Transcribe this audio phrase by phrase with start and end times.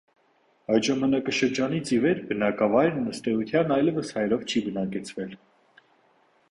[0.75, 5.37] Այդ ժամանակաշրջանից ի վեր բնակավայրն, ըստ էության, այլևս հայերով չի բնակեցվել։